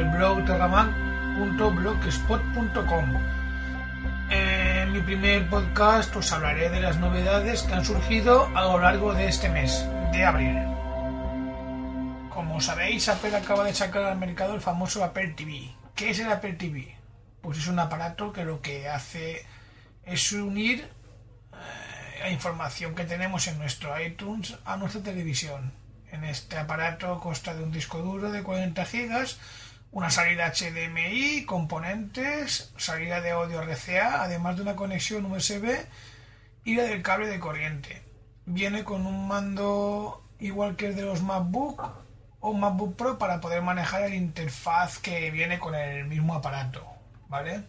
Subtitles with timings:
[0.00, 0.40] Del.
[4.30, 9.12] En mi primer podcast os hablaré de las novedades que han surgido a lo largo
[9.12, 10.56] de este mes de abril.
[12.30, 15.70] Como sabéis, Apple acaba de sacar al mercado el famoso Apple TV.
[15.94, 16.96] ¿Qué es el Apple TV?
[17.42, 19.44] Pues es un aparato que lo que hace
[20.04, 20.88] es unir
[21.52, 25.72] eh, la información que tenemos en nuestro iTunes a nuestra televisión.
[26.12, 29.26] En este aparato consta de un disco duro de 40 GB,
[29.92, 35.84] una salida HDMI, componentes, salida de audio RCA, además de una conexión USB
[36.64, 38.02] y la del cable de corriente.
[38.46, 41.82] Viene con un mando igual que el de los MacBook
[42.40, 46.84] o MacBook Pro para poder manejar el interfaz que viene con el mismo aparato,
[47.28, 47.64] ¿vale?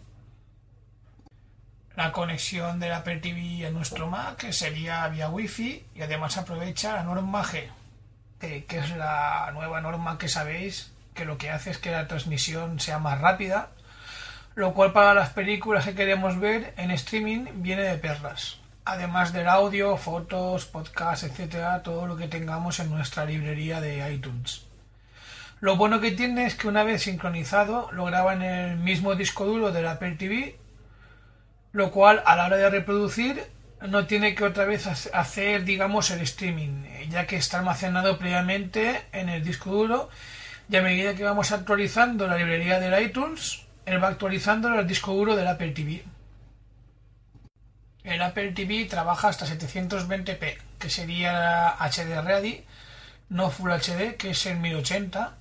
[1.96, 7.02] La conexión del Apple TV a nuestro Mac sería vía Wi-Fi y además aprovecha la
[7.02, 7.68] norma G,
[8.38, 12.80] que es la nueva norma que sabéis que lo que hace es que la transmisión
[12.80, 13.70] sea más rápida,
[14.54, 18.58] lo cual para las películas que queremos ver en streaming viene de perlas.
[18.84, 24.66] Además del audio, fotos, podcasts, etcétera, todo lo que tengamos en nuestra librería de iTunes.
[25.60, 29.44] Lo bueno que tiene es que una vez sincronizado lo graba en el mismo disco
[29.44, 30.58] duro del Apple TV,
[31.70, 33.44] lo cual a la hora de reproducir
[33.80, 39.28] no tiene que otra vez hacer, digamos, el streaming, ya que está almacenado previamente en
[39.28, 40.10] el disco duro
[40.72, 45.12] y a medida que vamos actualizando la librería del iTunes, él va actualizando el disco
[45.12, 46.02] duro del Apple TV.
[48.04, 52.64] El Apple TV trabaja hasta 720p, que sería HD Ready,
[53.28, 55.34] no Full HD, que es en 1080.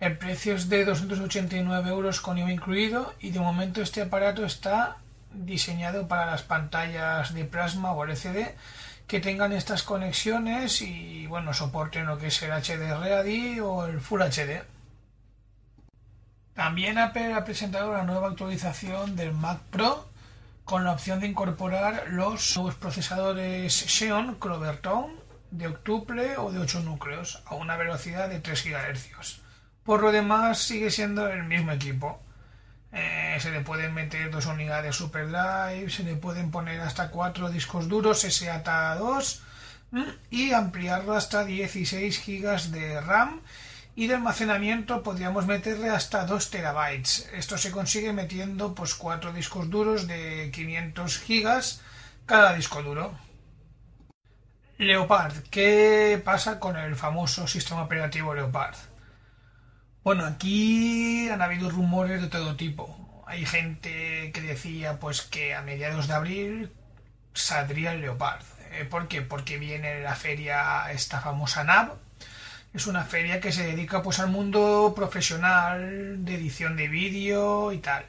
[0.00, 4.96] El precio es de 289 euros con IVA incluido y de momento este aparato está
[5.34, 8.54] diseñado para las pantallas de plasma o LCD
[9.06, 14.00] que tengan estas conexiones y bueno soporten lo que es el HD Ready o el
[14.00, 14.62] Full HD.
[16.54, 20.08] También Apple ha presentado la nueva actualización del Mac Pro
[20.64, 26.80] con la opción de incorporar los nuevos procesadores Xeon Cloverton de octuple o de 8
[26.80, 29.40] núcleos a una velocidad de 3 GHz.
[29.84, 32.20] Por lo demás sigue siendo el mismo equipo.
[32.92, 37.50] Eh, se le pueden meter dos unidades Super Live, se le pueden poner hasta cuatro
[37.50, 39.42] discos duros SATA 2
[40.30, 43.40] y ampliarlo hasta 16 GB de RAM
[43.94, 47.28] y de almacenamiento podríamos meterle hasta 2 terabytes.
[47.34, 51.62] Esto se consigue metiendo pues cuatro discos duros de 500 GB
[52.26, 53.18] cada disco duro.
[54.78, 58.76] Leopard, ¿qué pasa con el famoso sistema operativo Leopard?
[60.02, 63.11] Bueno, aquí han habido rumores de todo tipo.
[63.26, 66.72] Hay gente que decía pues que a mediados de abril
[67.34, 68.42] saldría el Leopard.
[68.72, 69.22] Eh, ¿Por qué?
[69.22, 71.94] Porque viene la feria, esta famosa NAV.
[72.74, 77.78] Es una feria que se dedica pues al mundo profesional de edición de vídeo y
[77.78, 78.06] tal.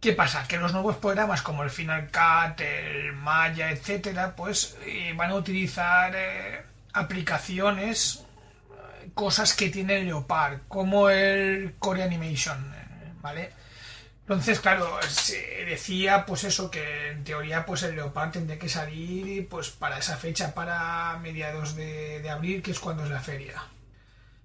[0.00, 0.46] ¿Qué pasa?
[0.46, 5.36] Que los nuevos programas como el Final Cut, el Maya, etcétera, pues eh, van a
[5.36, 6.62] utilizar eh,
[6.92, 8.22] aplicaciones
[9.14, 12.72] cosas que tiene el Leopard, como el Core Animation,
[13.22, 13.50] ¿vale?
[14.26, 19.48] Entonces, claro, se decía pues eso, que en teoría pues el Leopard tendría que salir
[19.48, 23.62] pues para esa fecha, para mediados de, abril, que es cuando es la feria.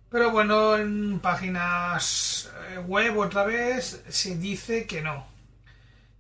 [0.10, 5.26] Pero bueno, en páginas eh, web otra vez se dice que no,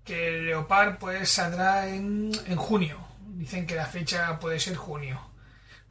[0.03, 2.97] que el Leopard pues saldrá en, en junio.
[3.35, 5.31] Dicen que la fecha puede ser junio.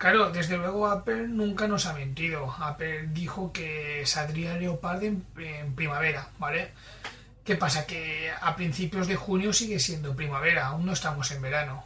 [0.00, 2.50] Claro, desde luego Apple nunca nos ha mentido.
[2.58, 5.22] Apple dijo que saldría el Leopard en,
[5.76, 6.72] primavera, ¿vale?
[7.50, 7.84] ¿Qué pasa?
[7.84, 11.82] Que a principios de junio sigue siendo primavera, aún no estamos en verano.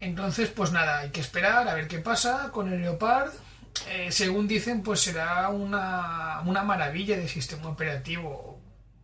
[0.00, 3.32] Entonces, pues nada, hay que esperar a ver qué pasa con el Leopard.
[3.90, 8.58] Eh, según dicen, pues será una, una maravilla de sistema operativo.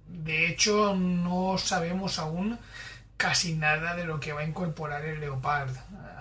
[0.08, 2.58] De hecho, no sabemos aún
[3.18, 5.76] casi nada de lo que va a incorporar el Leopard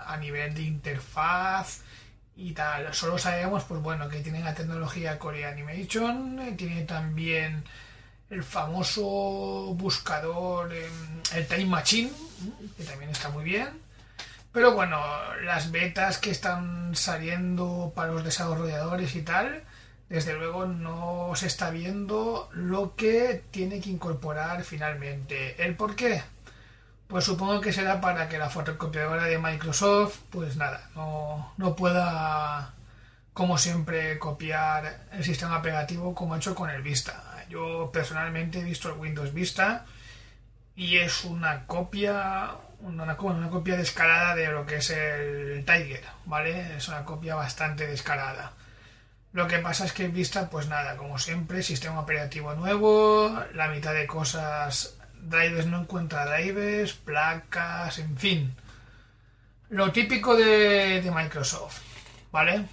[0.07, 1.83] a nivel de interfaz
[2.35, 2.93] y tal.
[2.93, 7.63] Solo sabemos, pues bueno, que tiene la tecnología Core Animation, tiene también
[8.29, 12.11] el famoso buscador, el Time Machine,
[12.77, 13.69] que también está muy bien.
[14.51, 15.01] Pero bueno,
[15.43, 19.63] las betas que están saliendo para los desarrolladores y tal,
[20.09, 25.61] desde luego no se está viendo lo que tiene que incorporar finalmente.
[25.63, 26.23] ¿El por qué?
[27.07, 32.73] Pues supongo que será para que la fotocopiadora de Microsoft, pues nada, no, no pueda,
[33.33, 37.34] como siempre, copiar el sistema operativo como ha hecho con el Vista.
[37.49, 39.85] Yo personalmente he visto el Windows Vista
[40.75, 42.51] y es una copia,
[42.81, 46.75] una, copia descarada de lo que es el Tiger, ¿vale?
[46.77, 48.53] Es una copia bastante descarada.
[49.33, 53.93] Lo que pasa es que Vista, pues nada, como siempre, sistema operativo nuevo, la mitad
[53.93, 58.55] de cosas, drivers no encuentra drivers, placas, en fin.
[59.69, 61.81] Lo típico de, de Microsoft,
[62.31, 62.65] ¿vale?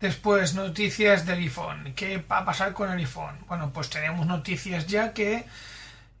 [0.00, 1.92] Después, noticias del iPhone.
[1.94, 3.36] ¿Qué va a pasar con el iPhone?
[3.46, 5.44] Bueno, pues tenemos noticias ya que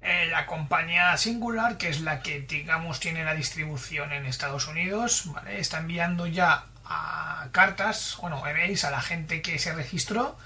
[0.02, 5.24] eh, la compañía Singular, que es la que, digamos, tiene la distribución en Estados Unidos,
[5.32, 5.60] ¿vale?
[5.60, 10.36] Está enviando ya a cartas, bueno, veis a la gente que se registró,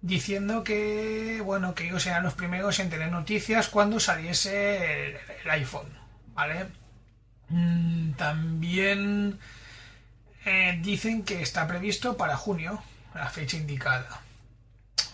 [0.00, 5.88] diciendo que, bueno, que ellos eran los primeros en tener noticias cuando saliese el, iPhone,
[6.34, 6.66] ¿vale?
[7.48, 9.38] Mm, también
[10.44, 12.82] eh, dicen que está previsto para junio,
[13.14, 14.20] la fecha indicada.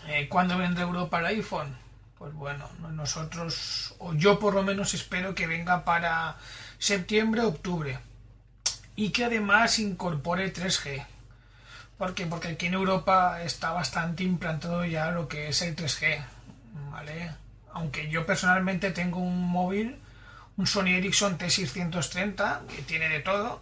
[0.07, 1.77] Eh, ¿Cuándo vendrá Europa el iPhone?
[2.17, 6.37] Pues bueno, nosotros, o yo por lo menos espero que venga para
[6.77, 7.99] septiembre, octubre.
[8.95, 11.05] Y que además incorpore 3G.
[11.97, 12.25] ¿Por qué?
[12.25, 16.23] Porque aquí en Europa está bastante implantado ya lo que es el 3G.
[16.91, 17.31] ¿Vale?
[17.73, 19.97] Aunque yo personalmente tengo un móvil,
[20.57, 23.61] un Sony Ericsson T630, que tiene de todo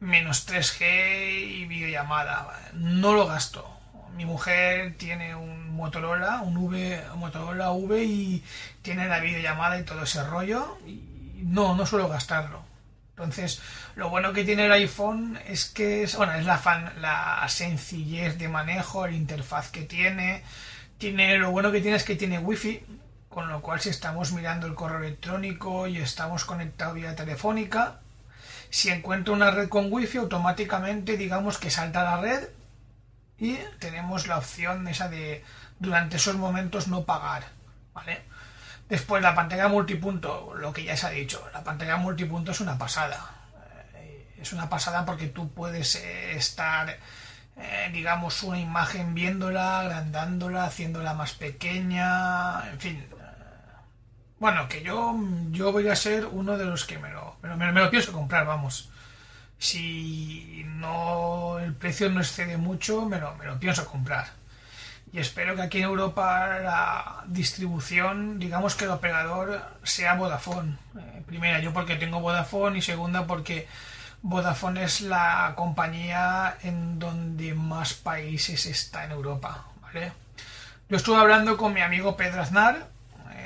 [0.00, 2.70] menos 3G y videollamada.
[2.74, 3.68] No lo gasto.
[4.14, 8.42] Mi mujer tiene un Motorola, un V, Motorola V y
[8.82, 10.78] tiene la videollamada y todo ese rollo.
[10.86, 12.64] Y no, no suelo gastarlo.
[13.10, 13.62] Entonces,
[13.94, 18.36] lo bueno que tiene el iPhone es que es, bueno, es la, fan, la sencillez
[18.38, 20.42] de manejo, la interfaz que tiene.
[20.98, 22.82] Tiene, lo bueno que tiene es que tiene wifi,
[23.30, 28.00] con lo cual si estamos mirando el correo electrónico y estamos conectados vía telefónica,
[28.70, 32.48] si encuentro una red con wifi, automáticamente digamos que salta la red
[33.38, 35.44] y tenemos la opción esa de
[35.78, 37.44] durante esos momentos no pagar,
[37.92, 38.22] ¿vale?
[38.88, 42.78] Después la pantalla multipunto, lo que ya se ha dicho, la pantalla multipunto es una
[42.78, 43.18] pasada.
[43.94, 46.96] Eh, es una pasada porque tú puedes eh, estar,
[47.56, 53.08] eh, digamos, una imagen viéndola, agrandándola, haciéndola más pequeña, en fin,
[54.38, 55.18] bueno, que yo,
[55.50, 58.90] yo voy a ser uno de los que me lo, me lo, pienso comprar, vamos.
[59.58, 64.26] Si no el precio no excede mucho, me lo, me lo pienso comprar.
[65.12, 70.76] Y espero que aquí en Europa la distribución, digamos que el operador sea Vodafone.
[70.98, 73.66] Eh, primera, yo porque tengo Vodafone y segunda porque
[74.20, 80.12] Vodafone es la compañía en donde más países está en Europa, ¿vale?
[80.88, 82.88] Yo estuve hablando con mi amigo Pedro Aznar,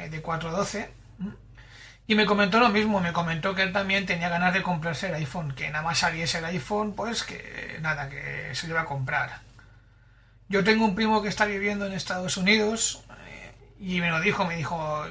[0.09, 1.01] de 412
[2.11, 5.15] y me comentó lo mismo, me comentó que él también tenía ganas de comprarse el
[5.15, 9.43] iPhone, que nada más saliese el iPhone, pues que nada, que se iba a comprar.
[10.49, 14.45] Yo tengo un primo que está viviendo en Estados Unidos eh, y me lo dijo,
[14.45, 15.07] me dijo,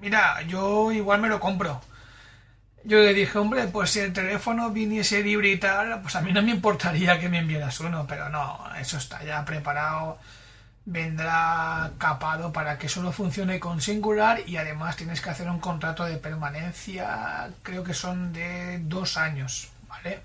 [0.00, 1.80] mira, yo igual me lo compro.
[2.84, 6.32] Yo le dije, hombre, pues si el teléfono viniese libre y tal, pues a mí
[6.32, 10.20] no me importaría que me enviaras uno, pero no, eso está ya preparado
[10.86, 16.04] vendrá capado para que solo funcione con singular y además tienes que hacer un contrato
[16.04, 20.20] de permanencia, creo que son de dos años, ¿vale?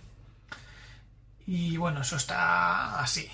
[1.47, 3.29] Y bueno, eso está así.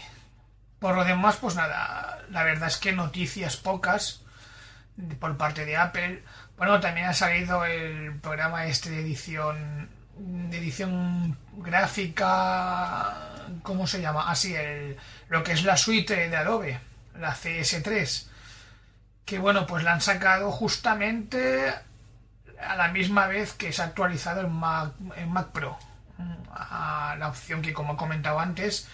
[0.80, 4.22] Por lo demás, pues nada, la verdad es que noticias pocas
[5.20, 6.24] por parte de Apple.
[6.58, 13.14] Bueno, también ha salido el programa este de edición de edición gráfica,
[13.64, 14.30] ¿cómo se llama?
[14.32, 14.96] Así, el,
[15.28, 16.80] lo que es la suite de Adobe
[17.20, 18.28] la CS3,
[19.26, 21.74] que bueno, pues la han sacado justamente
[22.60, 24.94] a la misma vez que se ha actualizado el Mac,
[25.28, 25.78] Mac Pro,
[26.52, 28.88] a la opción que como he comentado antes,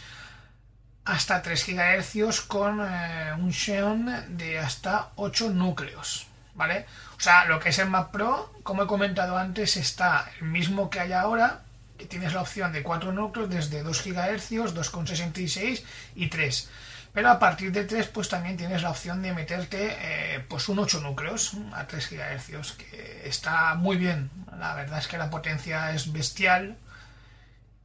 [1.05, 6.85] hasta 3 GHz con eh, un Xeon de hasta 8 núcleos, ¿vale?
[7.17, 10.89] O sea, lo que es el Mac Pro, como he comentado antes, está el mismo
[10.89, 11.61] que hay ahora,
[11.97, 15.83] que tienes la opción de 4 núcleos desde 2 GHz, 2,66
[16.15, 16.69] y 3
[17.13, 20.79] pero a partir de 3 pues también tienes la opción de meterte eh, pues un
[20.79, 24.29] 8 núcleos a 3 GHz, que está muy bien.
[24.57, 26.77] La verdad es que la potencia es bestial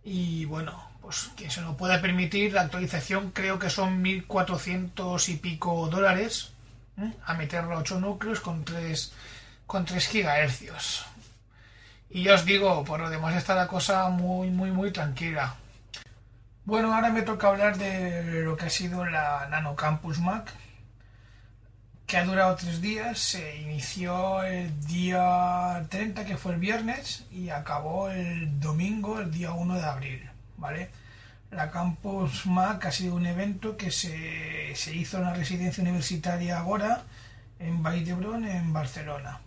[0.04, 5.37] y bueno, pues quien se lo pueda permitir, la actualización creo que son 1400 y
[5.37, 6.52] pico dólares.
[7.26, 9.12] a meterlo a 8 núcleos con 3,
[9.66, 11.04] con 3 gigahercios.
[12.09, 15.56] Y ya os digo, por lo demás está la cosa muy, muy, muy tranquila.
[16.66, 20.52] Bueno, ahora me toca hablar de lo que ha sido la Nano Campus Mac,
[22.08, 23.20] que ha durado tres días.
[23.20, 29.52] Se inició el día 30, que fue el viernes, y acabó el domingo, el día
[29.52, 30.90] 1 de abril, ¿vale?
[31.52, 36.58] La Campus Mac ha sido un evento que se, se hizo en la residencia universitaria
[36.58, 37.04] Agora,
[37.61, 38.04] en Vall
[38.44, 39.38] en Barcelona.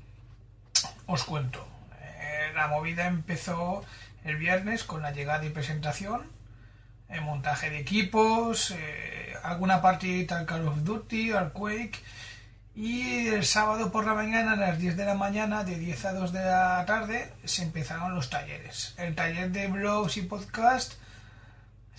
[1.06, 1.68] Os cuento.
[2.02, 3.84] Eh, la movida empezó
[4.24, 6.39] el viernes con la llegada y presentación
[7.10, 12.00] eh, montaje de equipos, eh, alguna partidita al Call of Duty, al Quake.
[12.76, 16.14] Y el sábado por la mañana, a las 10 de la mañana, de 10 a
[16.14, 18.94] 2 de la tarde, se empezaron los talleres.
[18.98, 20.94] El taller de blogs y podcast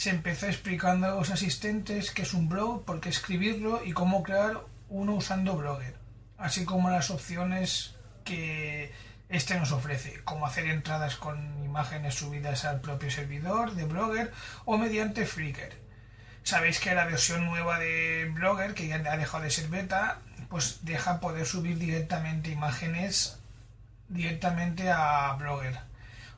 [0.01, 4.23] se empezó explicando a los asistentes qué es un blog, por qué escribirlo y cómo
[4.23, 5.95] crear uno usando Blogger,
[6.39, 8.91] así como las opciones que
[9.31, 14.33] este nos ofrece, como hacer entradas con imágenes subidas al propio servidor de Blogger
[14.65, 15.73] o mediante Flickr.
[16.43, 20.19] Sabéis que la versión nueva de Blogger, que ya ha dejado de ser beta,
[20.49, 23.39] pues deja poder subir directamente imágenes
[24.09, 25.79] directamente a Blogger.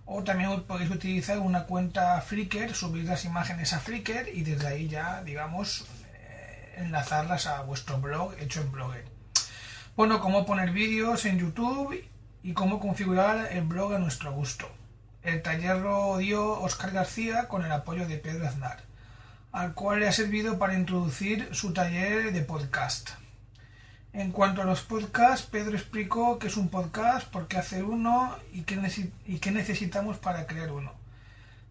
[0.05, 4.89] O también podéis utilizar una cuenta Flickr, subir las imágenes a Flickr y desde ahí
[4.89, 9.05] ya, digamos, eh, enlazarlas a vuestro blog hecho en Blogger.
[9.97, 12.12] Bueno, cómo poner vídeos en YouTube
[12.43, 14.69] y cómo configurar el blog a nuestro gusto.
[15.23, 18.83] El taller lo dio Oscar García con el apoyo de Pedro Aznar,
[19.53, 23.11] al cual le ha servido para introducir su taller de podcast.
[24.15, 28.37] En cuanto a los podcasts, Pedro explicó qué es un podcast, por qué hacer uno
[28.53, 30.93] y qué, necesitamos para crear uno.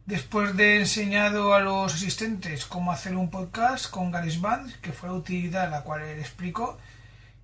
[0.08, 5.16] Después de enseñado a los asistentes cómo hacer un podcast con GarageBand, que fue la
[5.16, 6.80] utilidad la cual él explicó,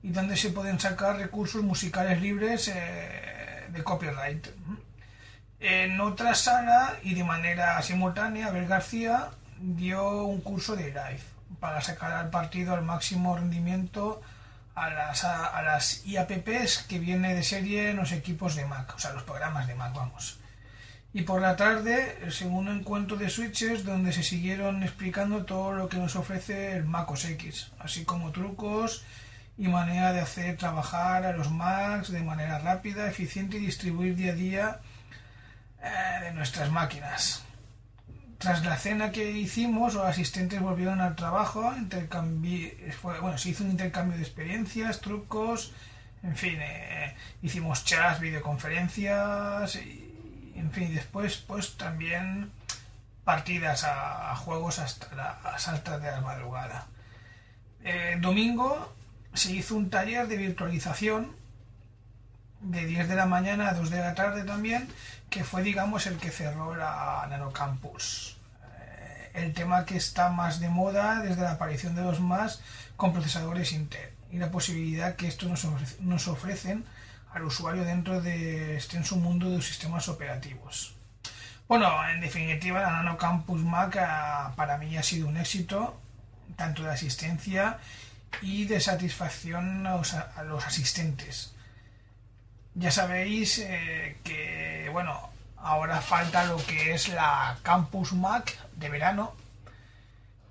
[0.02, 3.17] y donde se pueden sacar recursos musicales libres eh,
[3.70, 4.48] de copyright.
[5.60, 11.24] En otra sala y de manera simultánea, Abel García dio un curso de live
[11.60, 14.22] para sacar al partido al máximo rendimiento
[14.76, 19.00] a las, a, las IAPPs que viene de serie en los equipos de Mac, o
[19.00, 20.40] sea, los programas de Mac, vamos.
[21.14, 25.90] Y por la tarde, el segundo encuentro de switches donde se siguieron explicando todo lo
[25.90, 29.04] que nos ofrece el Mac OS X, así como trucos
[29.58, 34.34] y manera de hacer trabajar a los Macs de manera rápida, eficiente y distribuir día
[34.34, 34.80] a día
[35.82, 37.44] eh, de nuestras máquinas.
[38.38, 41.74] Tras la cena que hicimos, los asistentes volvieron al trabajo,
[43.02, 45.74] bueno, se hizo un intercambio de experiencias, trucos,
[46.22, 52.52] en fin, eh, hicimos chats, videoconferencias, y, en fin, después pues también
[53.24, 56.86] partidas a, juegos hasta las altas de la madrugada.
[57.84, 58.94] Eh, domingo
[59.38, 61.36] se hizo un taller de virtualización
[62.62, 64.88] de 10 de la mañana a 2 de la tarde también,
[65.30, 68.38] que fue, digamos, el que cerró la Nanocampus.
[68.80, 72.62] Eh, el tema que está más de moda desde la aparición de los más
[72.96, 76.84] con procesadores Intel y la posibilidad que esto nos, ofrecen
[77.32, 80.96] al usuario dentro de extenso mundo de los sistemas operativos.
[81.68, 86.00] Bueno, en definitiva, la Nanocampus Mac ah, para mí ha sido un éxito,
[86.56, 87.78] tanto de asistencia
[88.42, 89.98] y de satisfacción a
[90.44, 91.54] los, asistentes.
[92.76, 99.34] Ya sabéis eh, que, bueno, ahora falta lo que es la Campus Mac de verano,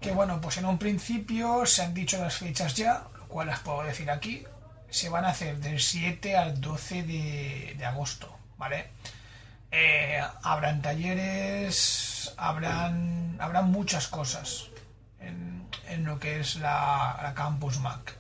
[0.01, 3.61] que bueno, pues en un principio se han dicho las fechas ya, lo cual las
[3.61, 4.45] puedo decir aquí,
[4.91, 8.91] se van a hacer del 7 al 12 de, agosto, ¿vale?
[9.71, 14.71] Eh, habrán talleres, habrán, habrán muchas cosas
[15.89, 18.15] en lo que es la, Campus Mac.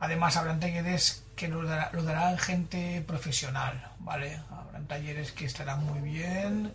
[0.00, 4.40] Además, habrán talleres que lo, darán gente profesional, ¿vale?
[4.50, 6.74] Habrán talleres que estarán muy bien.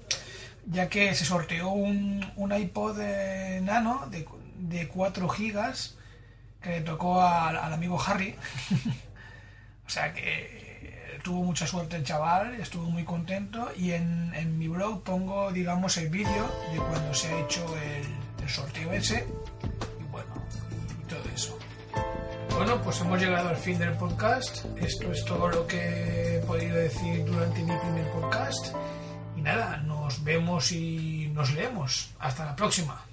[0.65, 4.27] ya que se sorteó un, un iPod eh, Nano de,
[4.57, 5.95] de 4 gigas
[6.61, 8.35] que le tocó al amigo Harry.
[9.89, 14.67] O sea que tuvo mucha suerte el chaval, estuvo muy contento y en, en mi
[14.67, 19.25] blog pongo, digamos, el vídeo de cuando se ha hecho el, el sorteo ese
[19.99, 20.31] y bueno,
[21.01, 21.57] y todo eso.
[22.51, 24.63] Bueno, pues hemos llegado al fin del podcast.
[24.77, 28.75] Esto es todo lo que he podido decir durante mi primer podcast.
[29.35, 32.11] Y nada, nos vemos y nos leemos.
[32.19, 33.08] Hasta la próxima.